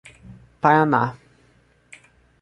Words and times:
Paraná 0.63 1.05